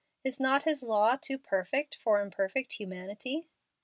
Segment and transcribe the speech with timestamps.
[0.23, 3.51] Is not His law too perfect for imperfect humanity?"